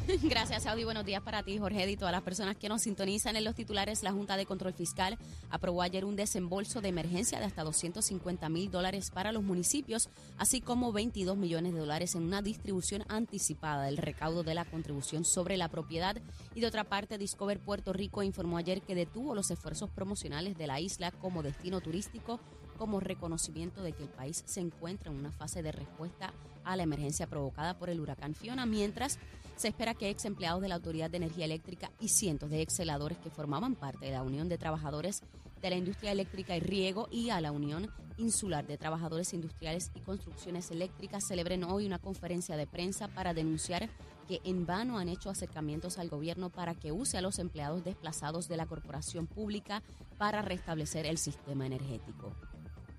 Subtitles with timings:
[0.22, 0.84] Gracias, Audi.
[0.84, 4.02] Buenos días para ti, Jorge, y todas las personas que nos sintonizan en los titulares.
[4.02, 5.16] La Junta de Control Fiscal
[5.48, 10.60] aprobó ayer un desembolso de emergencia de hasta 250 mil dólares para los municipios, así
[10.60, 15.56] como 22 millones de dólares en una distribución anticipada del recaudo de la contribución sobre
[15.56, 16.16] la propiedad.
[16.54, 20.66] Y de otra parte, Discover Puerto Rico informó ayer que detuvo los esfuerzos promocionales de
[20.66, 22.40] la isla como destino turístico
[22.74, 26.32] como reconocimiento de que el país se encuentra en una fase de respuesta
[26.64, 29.18] a la emergencia provocada por el huracán Fiona, mientras
[29.56, 32.74] se espera que ex empleados de la Autoridad de Energía Eléctrica y cientos de ex
[32.74, 35.22] celadores que formaban parte de la Unión de Trabajadores
[35.62, 40.00] de la Industria Eléctrica y Riego y a la Unión Insular de Trabajadores Industriales y
[40.00, 43.88] Construcciones Eléctricas celebren hoy una conferencia de prensa para denunciar
[44.28, 48.48] que en vano han hecho acercamientos al gobierno para que use a los empleados desplazados
[48.48, 49.82] de la corporación pública
[50.16, 52.32] para restablecer el sistema energético.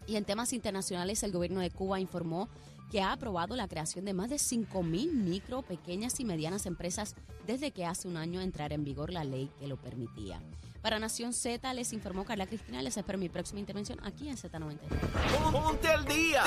[0.08, 2.50] Y en temas internacionales, el gobierno de Cuba informó
[2.92, 7.16] que ha aprobado la creación de más de 5.000 micro, pequeñas y medianas empresas
[7.48, 10.42] desde que hace un año entrara en vigor la ley que lo permitía.
[10.86, 12.80] Para Nación Z les informó Carla Cristina.
[12.84, 15.52] Les espero mi próxima intervención aquí en Z93.
[15.52, 16.44] Ponte al día.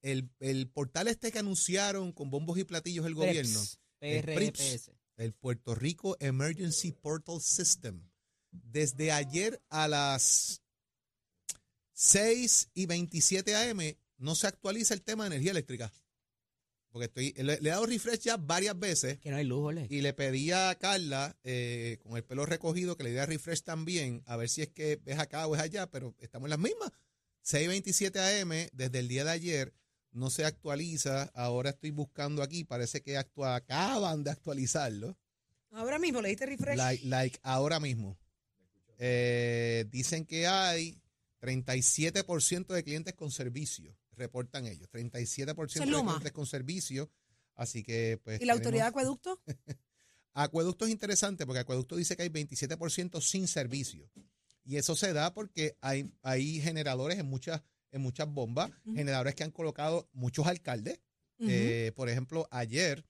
[0.00, 3.60] el, el portal este que anunciaron con bombos y platillos el gobierno,
[4.00, 4.90] el PRIPS, PRPS.
[5.18, 8.08] el Puerto Rico Emergency Portal System.
[8.50, 10.62] Desde ayer a las
[11.92, 13.80] 6 y 27 AM
[14.16, 15.92] no se actualiza el tema de energía eléctrica.
[16.94, 19.88] Porque estoy, le, le he dado refresh ya varias veces Que no hay luz, Ole.
[19.90, 24.22] y le pedí a Carla, eh, con el pelo recogido, que le diera refresh también,
[24.26, 26.92] a ver si es que es acá o es allá, pero estamos en las mismas.
[27.44, 29.74] 6.27 AM, desde el día de ayer,
[30.12, 31.24] no se actualiza.
[31.34, 35.18] Ahora estoy buscando aquí, parece que actua- acaban de actualizarlo.
[35.72, 36.76] Ahora mismo le diste refresh.
[36.78, 38.16] Like, like ahora mismo.
[38.98, 41.00] Eh, dicen que hay
[41.40, 44.88] 37% de clientes con servicio, reportan ellos.
[44.90, 47.10] 37% Eso es de clientes con servicio.
[47.54, 48.40] Así que, pues.
[48.40, 49.40] ¿Y la autoridad de acueducto?
[50.36, 54.10] Acueducto es interesante porque Acueducto dice que hay 27% sin servicio.
[54.64, 59.44] Y eso se da porque hay, hay generadores en muchas, en muchas bombas, generadores que
[59.44, 61.00] han colocado muchos alcaldes.
[61.38, 63.04] Eh, por ejemplo, ayer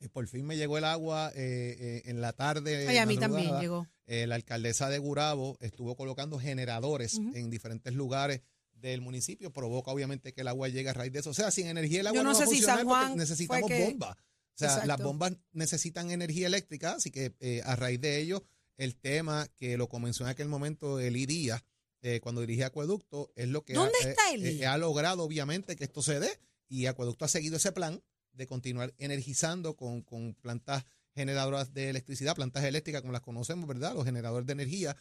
[0.00, 2.88] eh, por fin me llegó el agua eh, eh, en la tarde.
[2.88, 3.86] Ay, a mí también llegó.
[4.06, 8.42] Eh, la alcaldesa de Gurabo estuvo colocando generadores en diferentes lugares
[8.90, 9.52] del municipio.
[9.52, 11.30] Provoca obviamente que el agua llegue a raíz de eso.
[11.30, 13.16] O sea, sin energía el agua Yo no va sé a si funcionar San porque
[13.16, 14.16] necesitamos que- bombas.
[14.16, 14.86] O sea, Exacto.
[14.88, 18.44] las bombas necesitan energía eléctrica, así que eh, a raíz de ello,
[18.76, 21.64] el tema que lo comenzó en aquel momento Eli Díaz,
[22.02, 26.02] eh, cuando dirigía Acueducto, es lo que ¿Dónde ha, eh, ha logrado, obviamente, que esto
[26.02, 26.28] se dé,
[26.68, 28.00] y Acueducto ha seguido ese plan
[28.32, 30.84] de continuar energizando con, con plantas
[31.14, 33.94] generadoras de electricidad, plantas eléctricas como las conocemos, ¿verdad?
[33.94, 34.96] Los generadores de energía.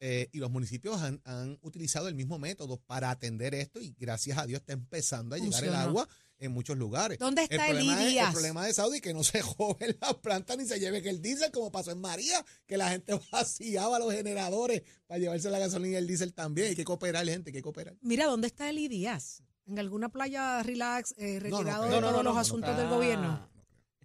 [0.00, 4.38] Eh, y los municipios han, han utilizado el mismo método para atender esto y gracias
[4.38, 6.08] a Dios está empezando a llegar el agua
[6.38, 7.18] en muchos lugares.
[7.18, 8.32] ¿Dónde está el Eli problema, es, el Díaz?
[8.32, 11.72] problema de Saudi que no se joven las plantas ni se lleven el diésel como
[11.72, 16.06] pasó en María, que la gente vaciaba los generadores para llevarse la gasolina y el
[16.06, 16.68] diésel también.
[16.68, 17.96] Hay que cooperar, gente, hay que cooperar.
[18.00, 19.42] Mira, ¿dónde está Eli Díaz?
[19.66, 23.48] En alguna playa relax, eh, No, no retirado de No, todos los asuntos del gobierno.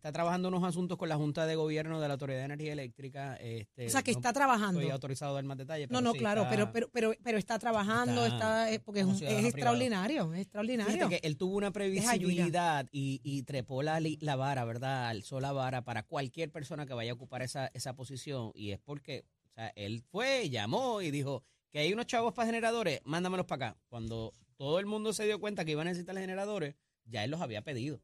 [0.04, 3.38] Está trabajando unos asuntos con la Junta de Gobierno de la Autoridad de Energía Eléctrica.
[3.38, 4.82] Este, O sea, que no está trabajando.
[4.82, 5.90] Estoy autorizado a dar más detalles.
[5.90, 8.36] No, no, sí, claro, está- pero, pero, pero, pero está trabajando, está
[8.68, 11.08] está, eh, porque es, un- es extraordinario, es extraordinario.
[11.08, 15.08] Que él tuvo una previsibilidad y, y trepó la, la vara, ¿verdad?
[15.08, 18.52] Alzó la vara para cualquier persona que vaya a ocupar esa, esa posición.
[18.56, 22.46] Y es porque, o sea, él fue, llamó y dijo que hay unos chavos para
[22.48, 23.80] generadores, mándamelos para acá.
[23.88, 26.76] Cuando todo el mundo se dio cuenta que iban a necesitar generadores,
[27.06, 28.02] ya él los había pedido.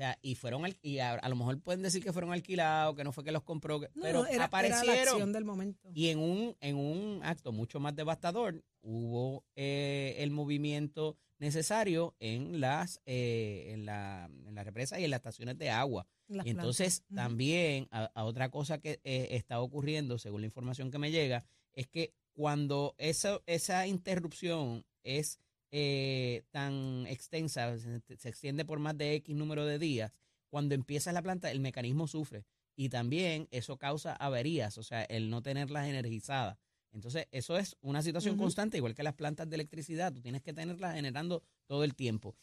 [0.00, 3.04] Sea, y fueron, al- y a, a lo mejor pueden decir que fueron alquilados, que
[3.04, 5.08] no fue que los compró, que- No, pero no, era, era la aparecieron.
[5.08, 5.90] acción del momento.
[5.92, 12.60] Y en un, en un acto mucho más devastador, hubo eh, el movimiento necesario en
[12.60, 16.06] las, eh, en, la, en las represas y en las estaciones de agua.
[16.28, 17.24] las Y entonces plantas.
[17.28, 21.44] También a, a otra cosa que eh, está ocurriendo, según la información que me llega,
[21.74, 25.40] es que cuando esa, esa interrupción es
[25.72, 26.72] eh, tan
[27.10, 30.12] extensa, se, se extiende por más de X número de días,
[30.48, 32.44] cuando empieza la planta, el mecanismo sufre.
[32.76, 36.56] Y también eso causa averías, o sea, el no tenerlas energizadas.
[36.92, 40.52] Entonces, eso es una situación constante, igual que las plantas de electricidad, tú tienes que
[40.52, 42.34] tenerlas generando todo el tiempo.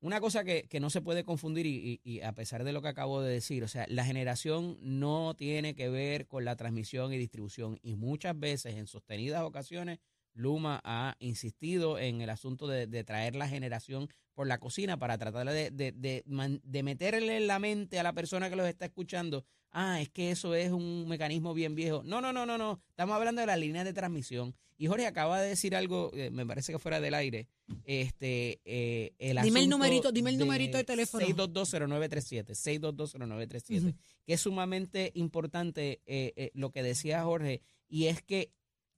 [0.00, 2.82] Una cosa que, que no se puede confundir, y, y- y a pesar de lo
[2.82, 7.14] que acabo de decir, o sea, la generación no tiene que ver con la transmisión
[7.14, 7.78] y distribución.
[7.82, 10.00] Y muchas veces, en sostenidas ocasiones,
[10.34, 15.16] Luma ha insistido en el asunto de, de traer la generación por la cocina para
[15.16, 16.22] tratar de, de, de
[16.62, 20.30] de meterle en la mente a la persona que los está escuchando, ah, es que
[20.32, 22.02] eso es un mecanismo bien viejo.
[22.04, 22.80] No, no, no, no, no.
[22.90, 24.54] Estamos hablando de las líneas de transmisión.
[24.76, 27.46] Y Jorge acaba de decir algo, eh, me parece que fuera del aire.
[27.84, 31.24] Este, eh, el Dime el numerito, dime el numerito de teléfono.
[31.24, 33.94] 6220937, 6220937, Ujú.
[34.26, 38.50] que es sumamente importante eh, eh, lo que decía Jorge, y es que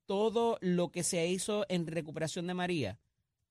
[0.07, 2.99] todo lo que se hizo en recuperación de María,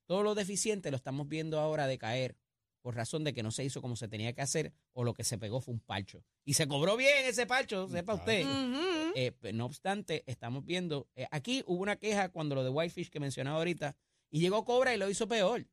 [0.05, 2.35] todo lo deficiente lo estamos viendo ahora decaer
[2.81, 5.23] por razón de que no se hizo como se tenía que hacer o lo que
[5.23, 6.23] se pegó fue un palcho.
[6.43, 8.43] Y se cobró bien ese palcho, sepa usted.
[9.15, 13.09] Eh, pues, no obstante, estamos viendo, eh, aquí hubo una queja cuando lo de Whitefish
[13.09, 13.95] que mencionaba ahorita,
[14.29, 15.65] y llegó Cobra y lo hizo peor.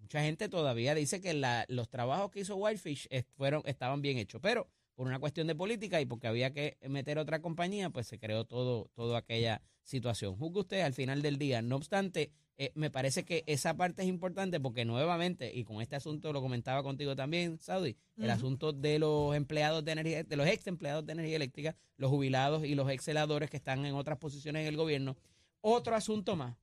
[0.00, 4.18] Mucha gente todavía dice que la- los trabajos que hizo Whitefish eh, fueron, estaban bien
[4.18, 8.06] hechos, pero por una cuestión de política y porque había que meter otra compañía, pues
[8.06, 10.36] se creó todo, toda aquella situación.
[10.36, 11.62] Juzgue usted al final del día.
[11.62, 15.96] No obstante, eh, me parece que esa parte es importante porque nuevamente, y con este
[15.96, 20.46] asunto lo comentaba contigo también, Saudi, el asunto de los empleados de energía, de los
[20.46, 24.18] ex empleados de energía eléctrica, los jubilados y los ex celadores que están en otras
[24.18, 25.16] posiciones en el gobierno.
[25.60, 26.56] Otro asunto más,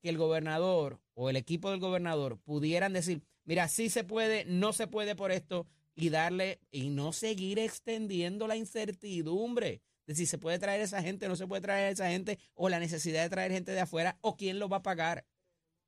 [0.00, 4.72] que el gobernador o el equipo del gobernador pudieran decir, mira, sí se puede, no
[4.72, 5.66] se puede por esto,
[5.96, 11.26] y darle, y no seguir extendiendo la incertidumbre de si se puede traer esa gente,
[11.26, 14.36] no se puede traer esa gente, o la necesidad de traer gente de afuera, o
[14.36, 15.26] quién lo va a pagar.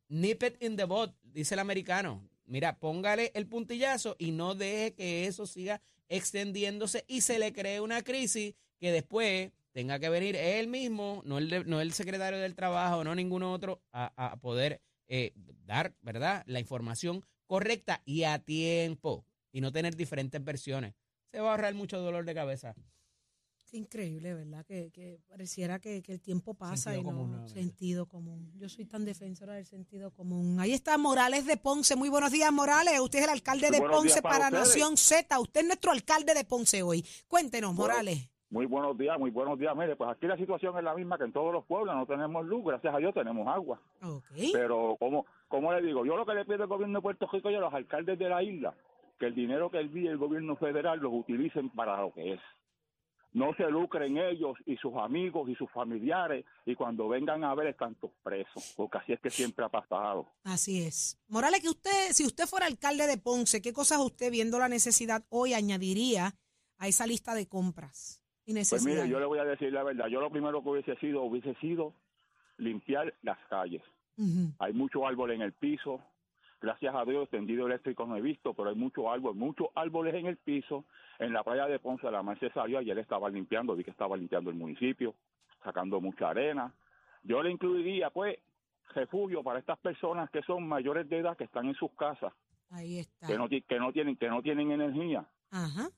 [0.08, 2.28] Nip it in the bud, dice el americano.
[2.46, 7.80] Mira, póngale el puntillazo y no deje que eso siga extendiéndose y se le cree
[7.80, 12.54] una crisis que después tenga que venir él mismo, no el, no el secretario del
[12.54, 15.32] trabajo, no ningún otro, a, a poder eh,
[15.66, 19.26] dar, ¿verdad?, la información correcta y a tiempo
[19.58, 20.94] y no tener diferentes versiones.
[21.32, 22.76] Se va a ahorrar mucho dolor de cabeza.
[23.68, 24.64] Qué increíble, ¿verdad?
[24.64, 28.52] Que, que pareciera que, que el tiempo pasa Sentido y común sentido común.
[28.56, 30.60] Yo soy tan defensora del sentido común.
[30.60, 31.96] Ahí está Morales de Ponce.
[31.96, 33.00] Muy buenos días, Morales.
[33.00, 34.48] Usted es el alcalde de Ponce para.
[34.48, 35.38] Nación Z.
[35.40, 37.04] Usted es nuestro alcalde de Ponce hoy.
[37.26, 38.30] Cuéntenos, Bueno, Morales.
[38.50, 39.76] Muy buenos días, muy buenos días.
[39.76, 41.94] Mire, pues aquí la situación es la misma que en todos los pueblos.
[41.94, 43.82] No tenemos luz, gracias a Dios tenemos agua.
[44.52, 47.50] Pero, como, como le digo, yo lo que le pido al gobierno de Puerto Rico
[47.50, 48.74] y a los alcaldes de la isla,
[49.18, 52.40] que el dinero que envíe el gobierno federal los utilicen para lo que es.
[53.32, 57.68] No se lucren ellos y sus amigos y sus familiares y cuando vengan a ver
[57.68, 60.26] están todos presos, porque así es que siempre ha pasado.
[60.44, 61.20] Así es.
[61.28, 65.24] Morales, que usted, si usted fuera alcalde de Ponce, ¿qué cosas usted, viendo la necesidad
[65.28, 66.34] hoy, añadiría
[66.78, 70.06] a esa lista de compras y Pues mire, yo le voy a decir la verdad.
[70.06, 71.92] Yo lo primero que hubiese sido, hubiese sido
[72.56, 73.82] limpiar las calles.
[74.58, 76.00] Hay muchos árboles en el piso.
[76.60, 80.26] Gracias a Dios, tendido eléctrico no he visto, pero hay muchos árboles, muchos árboles en
[80.26, 80.84] el piso.
[81.20, 84.16] En la playa de Ponce, la mar se salió, ayer estaba limpiando, vi que estaba
[84.16, 85.14] limpiando el municipio,
[85.62, 86.72] sacando mucha arena.
[87.22, 88.38] Yo le incluiría, pues,
[88.94, 92.32] refugio para estas personas que son mayores de edad, que están en sus casas,
[92.70, 93.26] Ahí está.
[93.28, 95.88] que no, ti- que no tienen que no tienen energía, Ajá.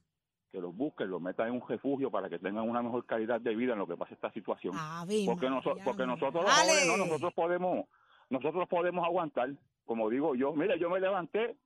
[0.52, 3.54] que los busquen, los metan en un refugio para que tengan una mejor calidad de
[3.54, 4.74] vida en lo que pasa esta situación.
[4.76, 7.86] Ave porque, noso- porque nosotros los jóvenes, no, nosotros podemos
[8.28, 9.50] nosotros podemos aguantar
[9.90, 11.56] como digo yo mira yo me levanté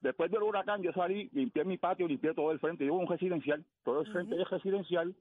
[0.00, 3.08] después del huracán yo salí limpié mi patio limpié todo el frente yo vivo en
[3.08, 5.12] un residencial todo el frente es residencial.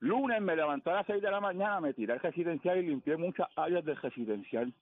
[0.00, 3.16] Lunes me levanté a las 6 de la mañana me tiré al residencial y limpié
[3.16, 4.72] muchas áreas del residencial.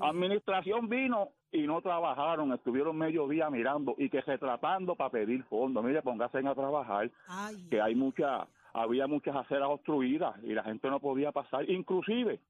[0.00, 5.84] Administración vino y no trabajaron, estuvieron medio día mirando y que retratando para pedir fondos.
[5.84, 10.88] Mire, póngase a trabajar, Ay, que hay mucha, había muchas aceras obstruidas y la gente
[10.90, 11.68] no podía pasar.
[11.68, 12.40] Inclusive,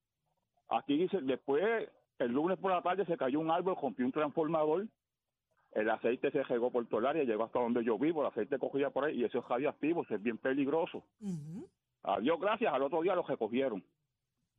[0.68, 1.88] aquí dice, después,
[2.18, 4.86] el lunes por la tarde se cayó un árbol, rompió un transformador,
[5.72, 8.58] el aceite se regó por todo el área, llegó hasta donde yo vivo, el aceite
[8.58, 11.02] cogía por ahí y eso es radioactivo, eso es bien peligroso.
[11.20, 11.68] ujú.
[12.04, 13.82] Adiós, gracias, al otro día lo recogieron.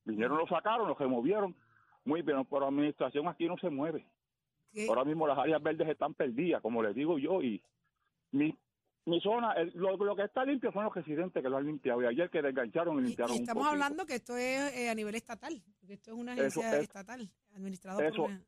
[0.05, 1.53] Vinieron, lo sacaron, lo removieron.
[2.05, 4.05] Muy bien, pero la administración aquí no se mueve.
[4.71, 4.87] ¿Qué?
[4.87, 7.61] Ahora mismo las áreas verdes están perdidas, como les digo yo, y
[8.31, 8.57] mi,
[9.05, 12.01] mi zona, el- lo, lo que está limpio son los residentes que lo han limpiado.
[12.01, 15.15] Y ayer que desgancharon y limpiaron y estamos hablando que esto es eh, a nivel
[15.15, 18.41] estatal, porque esto es una agencia es- estatal, administrado por eso- una...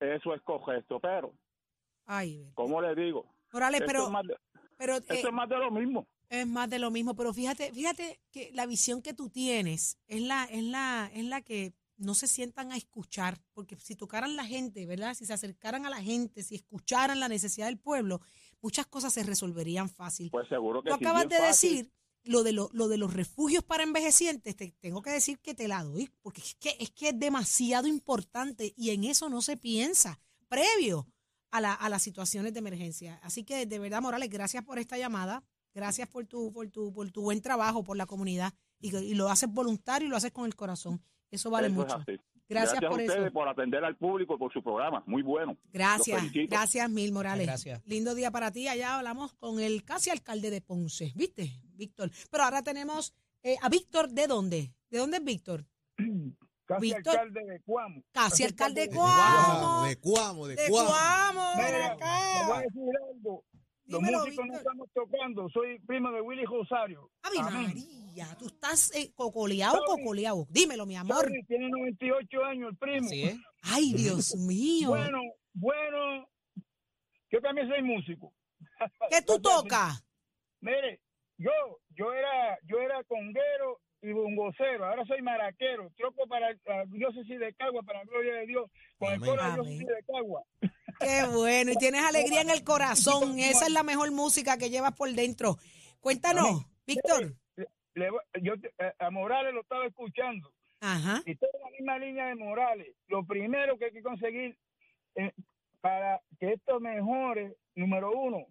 [0.00, 1.32] Eso es correcto, pero,
[2.06, 4.36] Ay, como les digo, Morales, esto, pero, es más de,
[4.76, 6.06] pero esto eh, es más de lo mismo.
[6.28, 10.20] es más de lo mismo, pero fíjate, fíjate que la visión que tú tienes es
[10.20, 14.44] la, es la, es la que no se sientan a escuchar, porque si tocaran la
[14.44, 15.14] gente, ¿verdad?
[15.14, 18.20] Si se acercaran a la gente, si escucharan la necesidad del pueblo,
[18.64, 20.30] muchas cosas se resolverían fácil.
[20.30, 21.70] Pues seguro que Tú sí, acabas de fácil.
[21.70, 21.92] decir
[22.24, 25.68] lo de, lo, lo de los refugios para envejecientes, te tengo que decir que te
[25.68, 29.58] la doy, porque es que, es que es demasiado importante y en eso no se
[29.58, 30.18] piensa
[30.48, 31.06] previo
[31.50, 33.20] a, la, a las situaciones de emergencia.
[33.22, 35.44] Así que de verdad, Morales, gracias por esta llamada,
[35.74, 39.52] gracias por tu, por tu, por tu buen trabajo por la comunidad y, lo haces
[39.52, 41.02] voluntario y lo haces con el corazón.
[41.30, 42.02] Eso vale Eso mucho.
[42.58, 42.76] Así.
[42.76, 43.32] Gracias, por a ustedes eso.
[43.32, 45.02] por atender al público y por su programa.
[45.06, 45.56] Muy bueno.
[45.72, 47.46] Gracias, gracias mil, Morales.
[47.46, 47.82] Gracias.
[47.86, 48.68] Lindo día para ti.
[48.68, 52.10] Allá hablamos con el casi alcalde de Ponce, ¿viste, Víctor?
[52.30, 54.72] Pero ahora tenemos eh, a Víctor, ¿de dónde?
[54.90, 55.64] ¿De dónde es Víctor?
[56.66, 57.14] Casi Víctor.
[57.18, 58.02] alcalde de Cuamo.
[58.10, 59.84] Casi alcalde de de Cuamo.
[59.84, 60.88] De Cuamo, de De Cuamo.
[60.88, 62.22] Cuamo, ven Mira, acá.
[62.38, 62.82] te voy a decir
[63.12, 63.44] algo.
[63.86, 65.48] Los Dímelo, músicos no estamos tocando.
[65.50, 67.10] Soy primo de Willy Rosario.
[67.22, 67.62] Ave Amén.
[67.66, 70.02] María, tú estás eh, cocoleado, Sorry.
[70.02, 70.46] cocoleado.
[70.48, 71.24] Dímelo, mi amor.
[71.24, 73.06] Sorry, Tiene 98 años el primo.
[73.06, 73.36] Así es.
[73.62, 74.88] Ay, Dios mío.
[74.88, 75.20] Bueno,
[75.52, 76.26] bueno.
[77.30, 78.32] Yo también soy músico.
[79.10, 80.02] ¿Qué tú tocas?
[80.60, 81.00] Mire,
[81.36, 81.50] yo,
[81.90, 84.86] yo era, yo era conguero y bongocero.
[84.86, 85.90] Ahora soy maraquero.
[85.96, 88.70] Troco para la diócesis de Cagua, para la gloria de Dios.
[88.96, 89.28] Con el Amén.
[89.30, 90.42] coro de diócesis de Cagua.
[91.04, 91.72] Qué bueno.
[91.72, 93.38] Y tienes alegría en el corazón.
[93.38, 95.58] Esa es la mejor música que llevas por dentro.
[96.00, 96.66] Cuéntanos.
[96.86, 97.34] Víctor.
[98.42, 100.52] Yo eh, a Morales lo estaba escuchando.
[100.80, 101.22] Ajá.
[101.24, 102.94] y toda la misma línea de Morales.
[103.08, 104.58] Lo primero que hay que conseguir
[105.14, 105.32] eh,
[105.80, 108.46] para que esto mejore, número uno,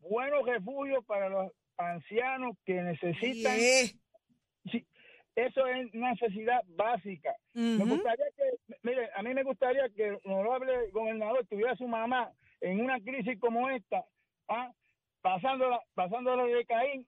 [0.00, 3.56] buenos refugios para los ancianos que necesitan.
[3.56, 3.88] Yeah.
[4.70, 4.86] Sí,
[5.36, 7.34] eso es una necesidad básica.
[7.54, 11.88] Me gustaría que, mire, a mí me gustaría que el honorable gobernador tuviera a su
[11.88, 14.04] mamá en una crisis como esta,
[14.48, 14.72] ¿ah?
[15.20, 17.06] pasándola, pasándola de Caín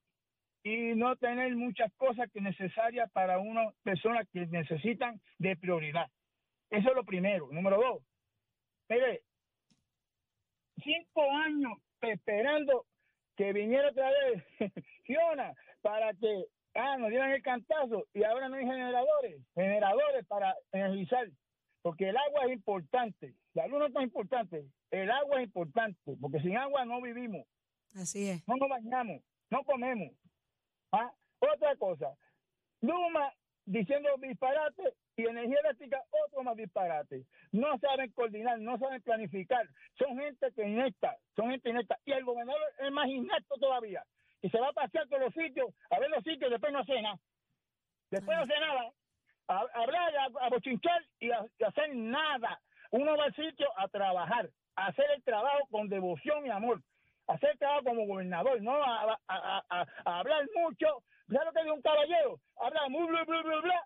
[0.64, 6.06] y no tener muchas cosas que necesarias para una persona que necesitan de prioridad.
[6.70, 7.48] Eso es lo primero.
[7.52, 8.02] Número dos,
[8.88, 9.22] mire,
[10.82, 12.86] cinco años esperando
[13.36, 14.44] que viniera otra vez
[15.04, 15.52] Fiona
[15.82, 21.28] para que ah, nos dieran el cantazo y ahora no hay generadores, generadores para energizar,
[21.82, 26.16] porque el agua es importante, la luz no es tan importante, el agua es importante,
[26.20, 27.46] porque sin agua no vivimos,
[27.94, 28.46] Así es.
[28.48, 30.12] no nos bañamos, no comemos.
[30.92, 32.14] Ah, Otra cosa,
[32.80, 33.32] Luma
[33.66, 37.24] diciendo disparate y energía eléctrica otro más disparate.
[37.52, 39.66] No saben coordinar, no saben planificar.
[39.98, 41.98] Son gente que inecta, son gente inecta.
[42.04, 44.04] Y el gobernador es más inecto todavía.
[44.42, 47.00] Y se va a pasear por los sitios, a ver los sitios, después no hace
[47.02, 47.18] nada.
[48.10, 48.92] Después no hace nada.
[49.48, 52.60] A, a hablar, a, a bochinchar y a, hacer nada.
[52.90, 56.82] Uno va al sitio a trabajar, a hacer el trabajo con devoción y amor.
[57.28, 59.18] A hacer el trabajo como gobernador, no a,
[60.04, 61.02] hablar mucho.
[61.28, 62.40] ¿Sabes lo que dijo un caballero?
[62.60, 63.84] Habla muy bla, bla, bla, bla.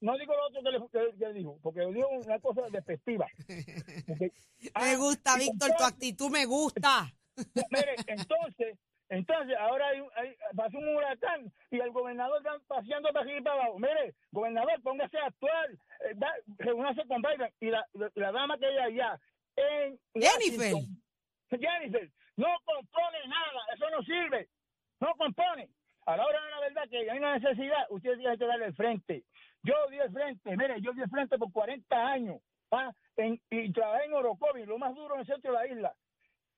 [0.00, 0.80] No digo lo otro que le,
[1.12, 3.26] que- que dijo, porque dijo una cosa despectiva.
[4.08, 7.12] Porque- Me Ah, gusta, Víctor, tu actitud me gusta.
[7.70, 8.78] Mire, entonces,
[9.10, 13.38] entonces ahora hay, un- hay- pasó un huracán y el gobernador está paseando para arriba
[13.40, 13.78] y para abajo.
[13.78, 18.56] Mire, gobernador, póngase a actuar, eh, da- reúnase con Biden y la, la, la dama
[18.58, 19.20] que hay allá
[19.56, 20.74] en Jennifer.
[20.74, 24.48] Washington, Jennifer, no compone nada, eso no sirve,
[25.00, 25.68] no compone.
[26.06, 28.74] A la hora de la verdad que hay una necesidad, usted tiene que darle el
[28.74, 29.24] frente.
[29.62, 32.40] Yo di el frente, mire, yo di el frente por 40 años
[32.72, 35.94] ah, en- y trabajé en Orocovi, lo más duro en el centro de la isla.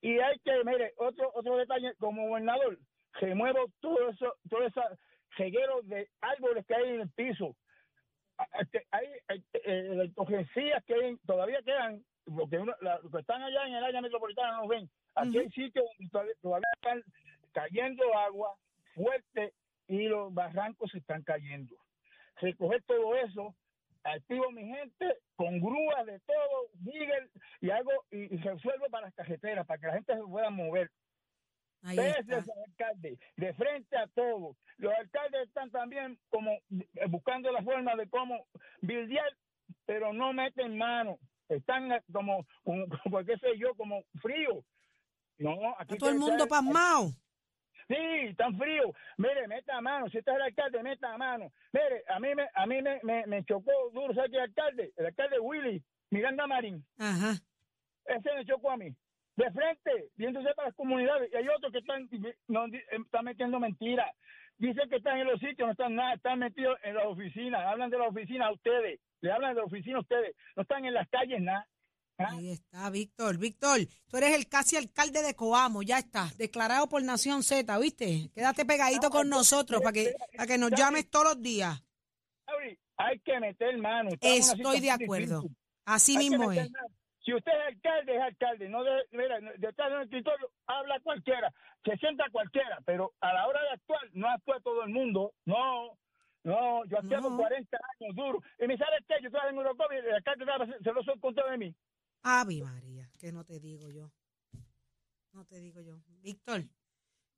[0.02, 2.76] Y hay que, mire, otro otro detalle, como gobernador,
[3.20, 4.80] remuevo todo eso, todo ese
[5.38, 7.56] reguero de árboles que hay en el piso.
[8.36, 10.12] A- que Hay eh, eh,
[10.86, 14.56] que hay- todavía quedan, porque uno- la- los que están allá en el área metropolitana
[14.56, 14.90] no ven.
[15.14, 17.02] Aquí hay sitios donde todavía- todavía están
[17.52, 18.56] cayendo agua
[18.94, 19.52] fuerte
[19.86, 21.76] y los barrancos se están cayendo.
[22.40, 23.54] Recoger todo eso
[24.04, 27.30] activo mi gente con grúas de todo, digger,
[27.60, 30.90] y hago y, y resuelvo para las carreteras, para que la gente se pueda mover.
[31.84, 34.56] Ahí alcalde, de frente a todo.
[34.76, 38.46] Los alcaldes están también como eh, buscando la forma de cómo
[38.80, 39.36] bildear,
[39.84, 41.18] pero no meten mano.
[41.48, 44.64] Están eh, como, como, como, qué sé yo, como frío.
[45.38, 47.10] No, aquí todo el mundo pasmado.
[47.92, 48.92] Sí, tan frío.
[49.18, 50.08] Mire, meta mano.
[50.08, 51.52] Si este es el alcalde, meta mano.
[51.72, 54.92] Mire, a mí me, a mí me, me, me chocó duro, ¿sabes qué alcalde?
[54.96, 56.84] El alcalde Willy, Miranda Marín.
[56.98, 57.34] Ajá.
[58.06, 58.94] Ese me chocó a mí.
[59.36, 61.30] De frente, viéndose para las comunidades.
[61.32, 62.08] Y hay otros que están,
[62.48, 64.10] no, eh, están metiendo mentiras.
[64.58, 67.60] Dicen que están en los sitios, no están nada, están metidos en las oficinas.
[67.66, 69.00] Hablan de la oficina a ustedes.
[69.20, 70.36] Le hablan de la oficina a ustedes.
[70.56, 71.66] No están en las calles nada.
[72.18, 72.26] ¿Ah?
[72.30, 73.38] Ahí está, Víctor.
[73.38, 78.30] Víctor, tú eres el casi alcalde de Coamo, ya está, declarado por Nación Z, ¿viste?
[78.34, 81.82] Quédate pegadito con nosotros para que, para que nos llames todos los días.
[82.98, 84.10] Hay que meter mano.
[84.20, 85.40] Estoy de acuerdo.
[85.42, 85.56] difícil.
[85.84, 86.70] Así Hay que mismo es.
[86.70, 86.86] mano.
[87.24, 88.68] Si usted es alcalde, es alcalde.
[88.68, 91.52] No de, mira, detrás de un escritorio habla cualquiera,
[91.84, 95.32] se sienta cualquiera, pero a la hora de actuar no actúa todo el mundo.
[95.44, 95.96] No,
[96.44, 97.36] no, yo por No.
[97.38, 98.40] 40 años duro.
[98.60, 101.32] Y me sabe qué, yo estaba en Eurocom y el alcalde estaba- se lo soltó
[101.48, 101.74] de mí.
[102.22, 104.10] Ave María, que no te digo yo.
[105.32, 106.00] No te digo yo.
[106.20, 106.64] Víctor,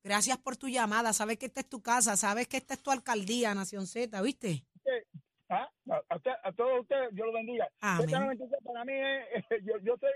[0.03, 1.13] gracias por tu llamada.
[1.13, 4.65] Sabes que esta es tu casa, sabes que esta es tu alcaldía, Nación Z, ¿viste?
[5.49, 5.71] ¿Ah?
[6.09, 7.69] A, usted- a todos ustedes, Dios los bendiga.
[7.81, 8.07] Amén.
[8.09, 9.27] Esta 93 para mí es,
[9.65, 10.11] yo, yo soy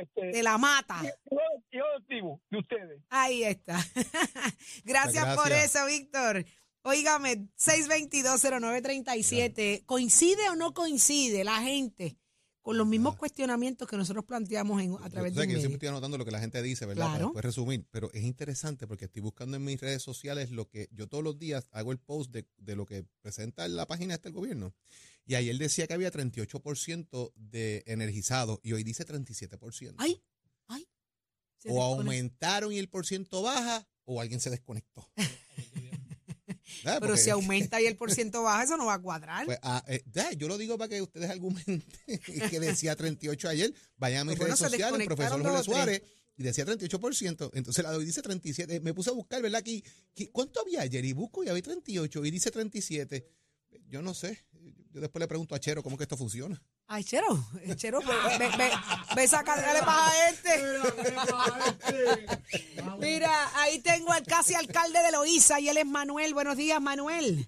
[0.00, 1.00] este, De la mata.
[1.04, 3.00] hijo, hijo adoptivo de ustedes.
[3.08, 3.78] Ahí está.
[4.84, 6.44] Gracias por eso, Víctor.
[6.84, 9.84] Óigame, 6220937.
[9.86, 12.16] ¿Coincide o no coincide la gente
[12.62, 15.88] con los mismos cuestionamientos que nosotros planteamos en, a través de que yo siempre estoy
[15.88, 17.06] anotando lo que la gente dice, ¿verdad?
[17.06, 17.12] Claro.
[17.12, 17.86] Para después resumir.
[17.90, 21.38] Pero es interesante porque estoy buscando en mis redes sociales lo que yo todos los
[21.38, 24.74] días hago el post de, de lo que presenta en la página este el gobierno.
[25.26, 29.94] Y ayer decía que había 38% de energizados y hoy dice 37%.
[29.98, 30.22] Ay,
[30.68, 30.88] ay.
[31.58, 35.10] Se o aumentaron y el por ciento baja o alguien se desconectó.
[36.84, 36.98] ¿Verdad?
[37.00, 39.46] Pero si aumenta y el por ciento baja, eso no va a cuadrar.
[39.46, 41.82] pues, ah, eh, ya, yo lo digo para que ustedes argumenten
[42.50, 43.74] que decía 38 ayer.
[43.96, 45.76] Vayan a mis bueno, redes sociales, profesor desconectaron Jorge dos o tres.
[45.76, 46.02] Suárez,
[46.36, 47.50] y decía 38%.
[47.54, 48.80] Entonces la de hoy dice 37.
[48.80, 49.60] Me puse a buscar, ¿verdad?
[49.60, 49.84] Aquí,
[50.32, 51.04] ¿Cuánto había ayer?
[51.04, 53.26] Y busco y había 38 y dice 37.
[53.88, 54.44] Yo no sé.
[54.90, 56.62] Yo después le pregunto a Chero cómo que esto funciona.
[56.88, 57.26] Ay, Chero,
[57.62, 58.70] eh, Chero, ve, ve,
[59.16, 60.50] ve, sacándole paja a este.
[62.98, 66.34] Mira, ahí tengo al casi alcalde de Loíza y él es Manuel.
[66.34, 67.46] Buenos días, Manuel.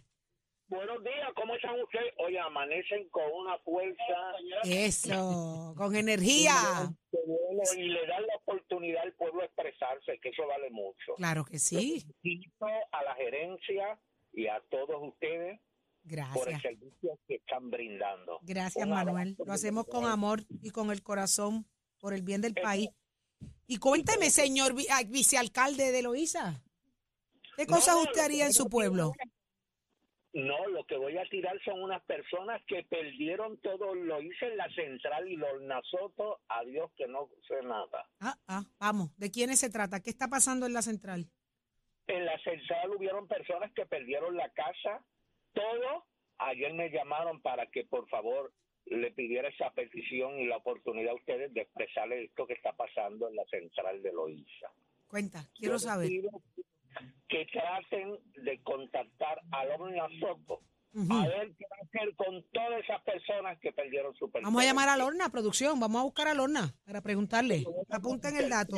[0.68, 2.14] Buenos días, ¿cómo están ustedes?
[2.27, 4.03] Oye, amanecen con una fuerza
[4.64, 6.55] Eso, con energía.
[7.77, 11.14] y le dan la oportunidad al pueblo a expresarse, que eso vale mucho.
[11.16, 12.03] Claro que sí.
[12.23, 14.01] Felicito a la gerencia
[14.33, 15.61] y a todos ustedes
[16.05, 16.62] por el Gracias.
[16.62, 18.38] servicio que están brindando.
[18.43, 19.37] Gracias, Manuel.
[19.45, 21.67] Lo hacemos con amor y con el corazón
[21.99, 22.90] por el bien del país.
[23.67, 24.75] Y cuénteme, señor
[25.09, 26.62] vicealcalde de Loíza,
[27.57, 29.12] ¿qué cosas No, usted haría en su pueblo?
[30.35, 34.57] No, lo que voy a tirar son unas personas que perdieron todo, lo hice en
[34.57, 38.11] la central y los Nasoto, a Dios que no sé nada.
[38.21, 40.01] Ah, ah, vamos, ¿de quiénes se trata?
[40.01, 41.31] ¿Qué está pasando en la central?
[42.09, 45.05] En la central hubieron personas que perdieron la casa,
[45.55, 46.05] todo.
[46.38, 48.53] Ayer me llamaron para que por favor
[48.87, 53.29] le pidiera esa petición y la oportunidad a ustedes de expresarle esto que está pasando
[53.29, 54.71] en la central de Loíza.
[55.07, 56.09] Cuenta, quiero Yo saber.
[56.09, 56.31] pido
[57.29, 60.61] que traten de contactar a Lorna Soto
[61.11, 64.64] a ver qué va a hacer con todas esas personas que perdieron su Vamos a
[64.64, 65.81] llamar a Lorna, producción.
[65.81, 67.64] Vamos a buscar a Lorna para preguntarle.
[67.90, 68.77] Apunten el dato.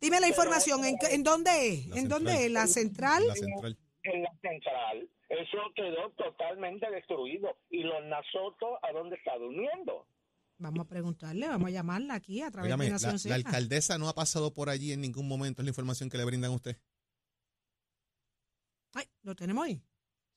[0.00, 0.84] Dime la información.
[0.84, 1.96] ¿En, en dónde es?
[1.96, 2.50] ¿En dónde es?
[2.50, 3.26] ¿La central?
[3.26, 3.76] La central.
[4.04, 5.08] En la central.
[5.28, 7.56] Eso quedó totalmente destruido.
[7.70, 10.06] ¿Y los Nasoto a dónde está durmiendo?
[10.58, 13.34] Vamos a preguntarle, vamos a llamarla aquí a través Óigame, de la, Nación la Z.
[13.34, 15.62] alcaldesa no ha pasado por allí en ningún momento.
[15.62, 16.76] Es la información que le brindan a usted.
[18.94, 19.82] Ay, lo tenemos ahí.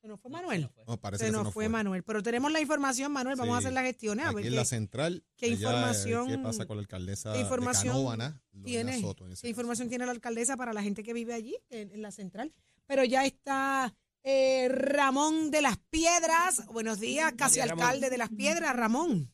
[0.02, 0.62] Se nos fue Manuel.
[0.88, 2.04] No, Se que nos fue Manuel.
[2.04, 3.36] Pero tenemos la información, Manuel.
[3.38, 4.26] Vamos a hacer las gestiones.
[4.26, 5.24] A Aquí ver en qué, la central.
[5.36, 8.42] qué allá, eh, información- ¿Qué pasa con la alcaldesa qué información de Canóvana?
[8.52, 9.48] Lorena tiene, Soto, qué caso.
[9.48, 12.54] información tiene la alcaldesa para la gente que vive allí, en, en la central.
[12.88, 13.94] Pero ya está
[14.24, 16.66] eh, Ramón de las Piedras.
[16.68, 17.80] Buenos días, casi Ramón.
[17.84, 19.32] alcalde de las Piedras, Ramón.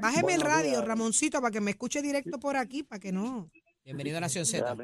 [0.00, 0.84] Bájeme el radio, días.
[0.84, 3.50] Ramoncito, para que me escuche directo por aquí, para que no.
[3.84, 4.76] Bienvenido a Nación Z.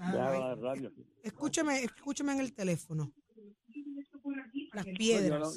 [0.00, 0.88] Ay,
[1.22, 3.12] escúcheme, escúcheme en el teléfono.
[4.72, 5.56] Las piedras.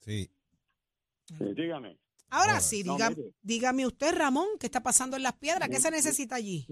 [0.00, 0.30] Sí.
[1.56, 1.98] dígame.
[2.30, 5.68] Ahora sí, diga- dígame usted, Ramón, ¿qué está pasando en las piedras?
[5.68, 6.66] ¿Qué se necesita allí?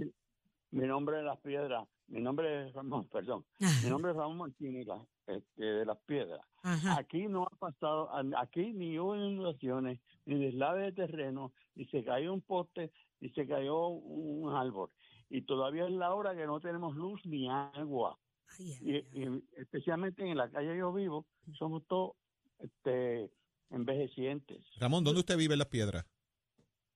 [0.74, 1.86] Mi nombre es Las Piedras.
[2.08, 3.44] Mi nombre es Ramón, perdón.
[3.82, 4.86] Mi nombre es Ramón Martínez.
[5.26, 6.40] Este, de las piedras.
[6.62, 6.98] Ajá.
[6.98, 12.34] Aquí no ha pasado, aquí ni hubo inundaciones, ni deslave de terreno, ni se cayó
[12.34, 14.90] un poste, ni se cayó un árbol.
[15.30, 18.18] Y todavía es la hora que no tenemos luz ni agua.
[18.58, 19.42] Ay, Y, ay, ay.
[19.56, 21.24] y especialmente en la calle yo vivo,
[21.58, 22.16] somos todos
[22.58, 23.30] este,
[23.70, 24.58] envejecientes.
[24.78, 26.04] Ramón, ¿dónde usted vive en Las Piedras?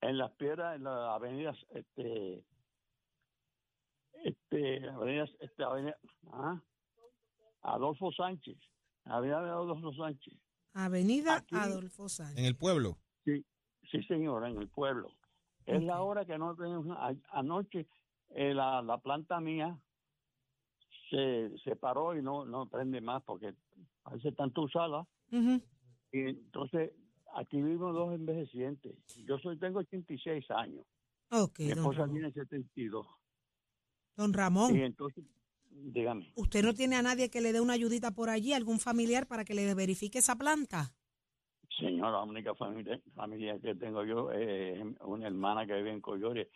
[0.03, 2.45] En las piedras, en las avenidas, este,
[4.25, 5.97] este, avenidas, este, avenida,
[6.33, 6.61] ah,
[7.63, 8.57] Adolfo Sánchez,
[9.05, 10.35] avenida Adolfo Sánchez.
[10.75, 12.39] Avenida Aquí- Adolfo Sánchez.
[12.39, 12.99] En el pueblo.
[13.25, 13.45] Sí,
[13.91, 15.11] sí, señora, en el pueblo.
[15.67, 16.87] Es la hora que no tenemos.
[17.33, 17.87] Anoche
[18.31, 19.79] eh, la, la planta mía
[21.11, 23.55] se, se paró y no, no prende más porque
[24.05, 25.07] a veces tanto usada.
[25.33, 25.61] Ujú.
[26.13, 26.93] Y entonces
[27.35, 28.97] aquí vivimos dos envejecientes.
[29.27, 30.87] Yo soy tengo 86 años.
[31.59, 33.07] Mi esposa tiene 72.
[34.19, 35.25] Don Ramón, Y entonces,
[35.71, 36.33] dígame.
[36.35, 39.45] ¿usted no tiene a nadie que le dé una ayudita por allí, algún familiar para
[39.45, 40.93] que le verifique esa planta?
[41.79, 46.49] Señora, la única familia, familia que tengo yo es una hermana que vive en Coyores.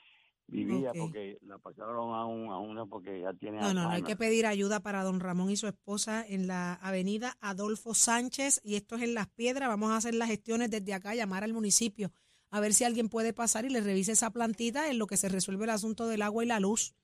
[0.49, 4.03] Vivía porque la pasaron a, un, a una porque ya tiene No, no, no, hay
[4.03, 8.75] que pedir ayuda para don Ramón y su esposa en la avenida Adolfo Sánchez y
[8.75, 9.69] esto es en Las Piedras.
[9.69, 12.11] Vamos a hacer las gestiones desde acá, llamar al municipio
[12.53, 15.31] a ver si alguien puede pasar y le revise esa plantita en lo que se
[15.31, 16.95] resuelve el asunto del agua y la luz.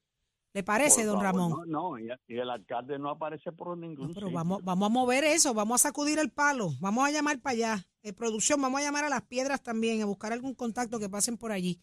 [0.55, 1.51] ¿Le parece, don Ramón?
[1.67, 4.37] No, no, y, el alcalde no aparece por ningún No, pero sitio.
[4.37, 7.87] vamos, vamos a mover eso, vamos a sacudir el palo, vamos a llamar para allá.
[8.03, 11.37] Eh, producción, vamos a llamar a las piedras también, a buscar algún contacto que pasen
[11.37, 11.83] por allí.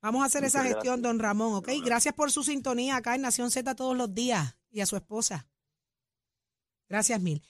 [0.00, 1.68] Vamos a hacer esa gestión, don Ramón, ¿ok?
[1.84, 5.48] Gracias por su sintonía acá en Nación Z todos los días y a su esposa.
[6.88, 7.42] Gracias mil.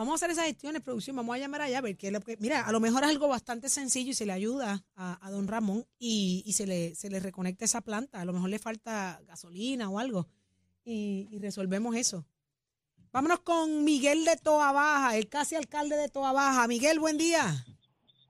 [0.00, 2.22] Vamos a hacer esas gestiones, producción, vamos a llamar allá a ver qué es lo
[2.22, 2.38] que...
[2.38, 5.46] Mira, a lo mejor es algo bastante sencillo y se le ayuda a, a don
[5.46, 8.18] Ramón y, y se, le, se le reconecta esa planta.
[8.18, 10.26] A lo mejor le falta gasolina o algo
[10.86, 12.24] y, y resolvemos eso.
[13.12, 16.66] Vámonos con Miguel de Toa Baja, el casi alcalde de Toa Baja.
[16.66, 17.66] Miguel, buen día.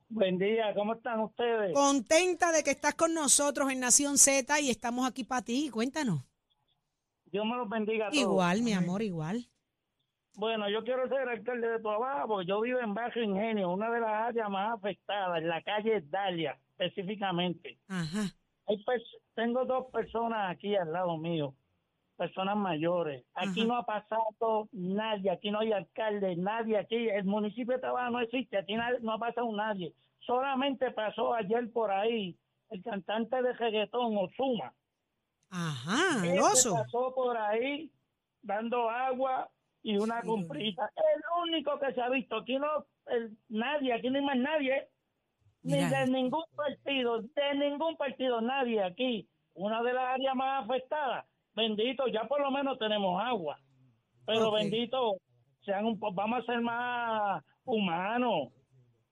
[0.09, 1.73] Buen día, ¿cómo están ustedes?
[1.73, 5.71] Contenta de que estás con nosotros en Nación Z y estamos aquí para ti.
[5.71, 6.25] Cuéntanos.
[7.27, 8.21] Dios me los bendiga a todos.
[8.21, 9.49] Igual, mi amor, igual.
[10.41, 14.01] Bueno, yo quiero ser alcalde de Toabaja porque yo vivo en Bajo Ingenio, una de
[14.01, 17.77] las áreas más afectadas, en la calle Dalia, específicamente.
[17.89, 18.23] Ajá.
[18.67, 18.83] Hay
[19.35, 21.53] tengo dos personas aquí al lado mío,
[22.17, 23.23] personas mayores.
[23.35, 23.69] Aquí Ajá.
[23.69, 27.11] no ha pasado nadie, aquí no hay alcalde, nadie aquí.
[27.11, 29.93] El municipio de Toabaja no existe, aquí no ha pasado nadie.
[30.21, 32.35] Solamente pasó ayer por ahí
[32.71, 34.73] el cantante de reggaetón, Ozuma.
[35.51, 36.77] Ajá, el oso.
[36.77, 37.91] pasó por ahí
[38.41, 39.51] dando agua
[39.83, 40.91] y una Sí, comprita.
[40.97, 42.37] El único que se ha visto.
[42.37, 44.89] Aquí no, el- nadie, aquí no hay más nadie.
[45.63, 49.29] Ni de ningún partido, de ningún partido, nadie aquí.
[49.55, 51.27] Una de las áreas más afectadas.
[51.55, 53.59] Bendito, ya por lo menos tenemos agua.
[54.25, 55.17] Pero bendito,
[55.61, 58.49] sean un vamos a ser más humanos.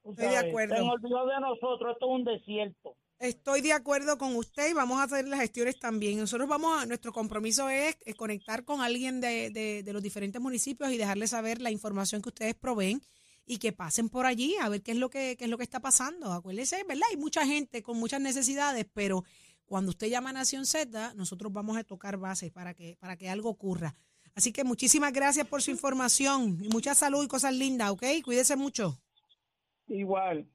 [0.05, 0.77] Estoy de acuerdo.
[0.77, 2.95] Se olvidó de nosotros, esto es un desierto.
[3.19, 6.19] Estoy de acuerdo con usted y vamos a hacer las gestiones también.
[6.19, 10.41] Nosotros vamos a, nuestro compromiso es, eh, conectar con alguien de, de- de los diferentes
[10.41, 13.03] municipios y dejarles saber la información que ustedes proveen
[13.45, 15.65] y que pasen por allí a ver qué es lo que, qué es lo que
[15.65, 16.33] está pasando.
[16.33, 17.09] Acuérdese, ¿verdad?
[17.11, 19.25] Hay mucha gente con muchas necesidades, pero
[19.65, 23.29] cuando usted llama a Nación Z, nosotros vamos a tocar bases para que, para que
[23.29, 23.97] algo ocurra.
[24.37, 28.05] Así que muchísimas gracias por su información y mucha salud y cosas lindas, ¿ok?
[28.23, 29.01] Cuídese mucho.
[29.89, 30.47] Igual.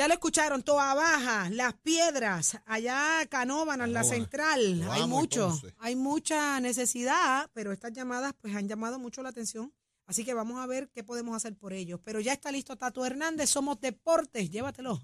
[0.00, 4.08] Ya lo escucharon, Toa Baja, Las Piedras, allá Canóvanas, la Canóvanas.
[4.08, 4.88] central.
[4.90, 9.74] Hay mucho, hay mucha necesidad, pero estas llamadas pues han llamado mucho la atención.
[10.06, 12.00] Así que vamos a ver qué podemos hacer por ellos.
[12.02, 15.02] Pero ya está listo Tato Hernández, somos deportes, llévatelo.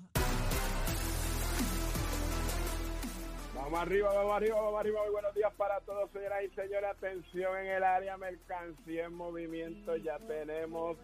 [3.55, 5.03] Vamos arriba, vamos arriba, vamos arriba.
[5.03, 6.91] Muy buenos días para todos, señoras y señores.
[6.97, 9.95] Atención en el área mercancía en movimiento.
[9.99, 10.97] Ya tenemos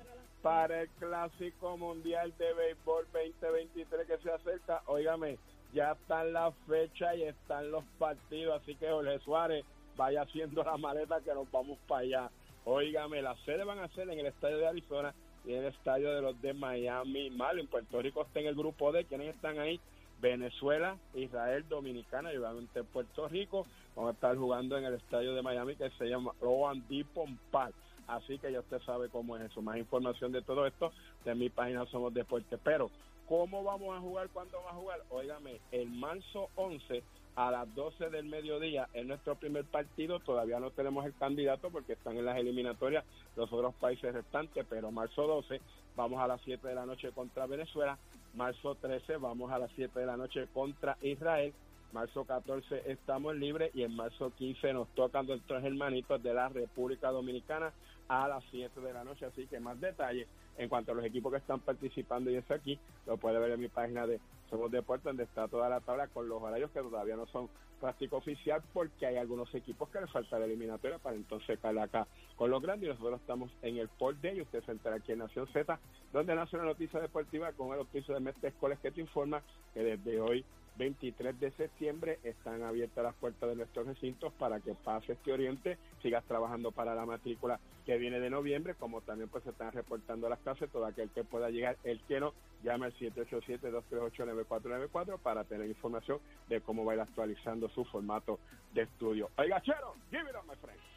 [0.43, 4.83] para el Clásico Mundial de Béisbol 2023 que se acerca.
[4.87, 5.39] Óigame,
[5.73, 8.61] ya están las fechas y están los partidos.
[8.61, 9.65] Así que Jorge Suárez
[9.97, 12.31] vaya haciendo la maleta que nos vamos para allá.
[12.65, 16.13] Óigame, las sedes van a ser en el estadio de Arizona y en el estadio
[16.13, 17.31] de los de Miami.
[17.31, 19.05] Marlin, Puerto Rico está en el grupo D.
[19.05, 19.81] ¿Quiénes están ahí?
[20.21, 23.67] Venezuela, Israel, Dominicana y obviamente Puerto Rico.
[23.95, 27.05] Vamos a estar jugando en el estadio de Miami que se llama Rowan D.
[27.13, 27.73] Pompal.
[28.07, 29.63] Así que ya usted sabe cómo es eso.
[29.63, 30.93] Más información de todo esto
[31.25, 32.59] de mi página Somos Deporte.
[32.59, 32.91] Pero,
[33.29, 34.29] ¿cómo vamos a jugar?
[34.31, 35.01] ¿Cuándo vamos a jugar?
[35.11, 37.03] Óigame, el marzo 11
[37.35, 40.21] a las 12 del mediodía es nuestro primer partido.
[40.21, 43.05] Todavía no tenemos el candidato porque están en las eliminatorias
[43.37, 45.61] los otros países restantes, pero marzo 12
[45.97, 47.99] vamos a las 7 de la noche contra Venezuela.
[48.35, 51.53] Marzo 13 vamos a las 7 de la noche contra Israel.
[51.93, 57.11] Marzo 14 estamos libres y en marzo 15 nos tocan nuestros hermanitos de la República
[57.11, 57.71] Dominicana
[58.09, 59.27] a las 7 de la noche.
[59.27, 60.27] Así que más detalles
[60.57, 63.61] en cuanto a los equipos que están participando y eso aquí, lo puede ver en
[63.61, 67.17] mi página de Somos Deportes, donde está toda la tabla con los horarios que todavía
[67.17, 71.59] no son práctica oficial porque hay algunos equipos que les falta la eliminatoria para entonces
[71.59, 74.89] caer acá con los grandes y nosotros estamos en el Port Day y usted se
[74.89, 75.79] aquí en Nación Z,
[76.13, 79.43] donde nace una noticia deportiva con el oficio de Mestre Escoles que te informa
[79.75, 80.45] que desde hoy
[80.77, 85.79] 23 de septiembre están abiertas las puertas de nuestros recintos para que pases este oriente,
[86.03, 90.29] sigas trabajando para la matrícula que viene de noviembre, como también pues se están reportando
[90.29, 92.33] las clases, todo aquel que pueda llegar, el que no,
[92.63, 98.39] llame al 787-238-9494 para tener información de cómo va a ir actualizando su formato
[98.73, 99.31] de estudio.
[99.37, 100.92] Oiga, Chero, up, my friend.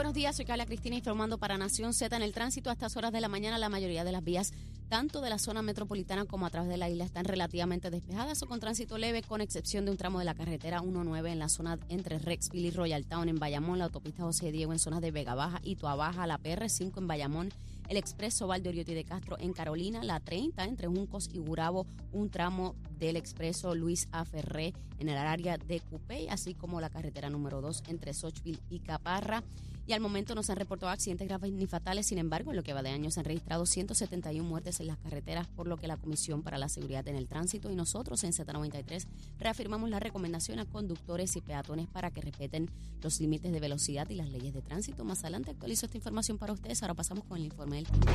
[0.00, 2.16] Buenos días, soy Carla Cristina informando para Nación Z.
[2.16, 4.50] En el tránsito a estas horas de la mañana, la mayoría de las vías,
[4.88, 8.46] tanto de la zona metropolitana como a través de la isla, están relativamente despejadas o
[8.46, 11.78] con tránsito leve, con excepción de un tramo de la carretera 19 en la zona
[11.90, 15.34] entre Rexville y Royal Town en Bayamón, la autopista José Diego en zonas de Vega
[15.34, 17.50] Baja y Tuabaja, la PR5 en Bayamón,
[17.90, 22.74] el expreso Valdeoriotti de Castro en Carolina, la 30 entre Juncos y Gurabo, un tramo
[22.98, 24.24] del expreso Luis A.
[24.24, 28.78] Ferré en el área de Cupey, así como la carretera número 2 entre Sochville y
[28.78, 29.42] Caparra.
[29.86, 32.62] Y al momento no se han reportado accidentes graves ni fatales, sin embargo, en lo
[32.62, 35.88] que va de año se han registrado 171 muertes en las carreteras, por lo que
[35.88, 39.06] la Comisión para la Seguridad en el Tránsito y nosotros en Z93
[39.38, 42.70] reafirmamos la recomendación a conductores y peatones para que respeten
[43.02, 45.04] los límites de velocidad y las leyes de tránsito.
[45.04, 46.82] Más adelante actualizo esta información para ustedes.
[46.82, 48.08] Ahora pasamos con el informe del tiempo.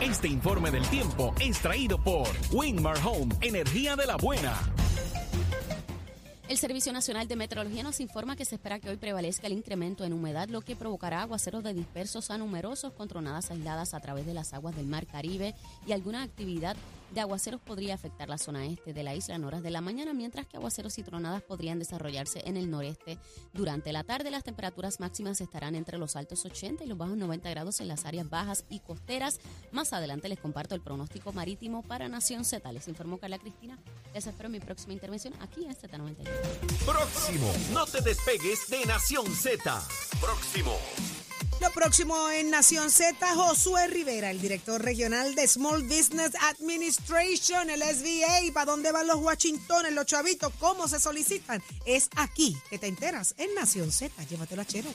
[0.00, 4.60] Este informe del tiempo es traído por Winmar Home, energía de la buena.
[6.52, 10.04] El Servicio Nacional de Meteorología nos informa que se espera que hoy prevalezca el incremento
[10.04, 14.26] en humedad, lo que provocará aguaceros de dispersos a numerosos con tronadas aisladas a través
[14.26, 15.54] de las aguas del Mar Caribe
[15.86, 16.76] y alguna actividad
[17.12, 20.14] de aguaceros podría afectar la zona este de la isla en horas de la mañana,
[20.14, 23.18] mientras que aguaceros y tronadas podrían desarrollarse en el noreste.
[23.52, 27.50] Durante la tarde las temperaturas máximas estarán entre los altos 80 y los bajos 90
[27.50, 29.40] grados en las áreas bajas y costeras.
[29.72, 32.72] Más adelante les comparto el pronóstico marítimo para Nación Z.
[32.72, 33.78] Les informó Carla Cristina.
[34.14, 36.28] Les espero en mi próxima intervención aquí en Z93.
[36.86, 39.82] Próximo, no te despegues de Nación Z.
[40.20, 40.72] Próximo.
[41.62, 47.82] Lo próximo en Nación Z, Josué Rivera, el director regional de Small Business Administration, el
[47.82, 48.52] SBA.
[48.52, 50.52] ¿Para dónde van los Washingtones, los chavitos?
[50.58, 51.62] ¿Cómo se solicitan?
[51.86, 54.12] Es aquí que te enteras en Nación Z.
[54.24, 54.90] Llévatelo a chero.